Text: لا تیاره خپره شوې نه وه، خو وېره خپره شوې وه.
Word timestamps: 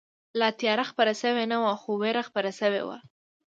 لا 0.39 0.47
تیاره 0.59 0.83
خپره 0.91 1.11
شوې 1.21 1.45
نه 1.51 1.57
وه، 1.63 1.73
خو 1.81 1.91
وېره 2.01 2.23
خپره 2.29 2.51
شوې 2.59 2.81
وه. 2.87 2.97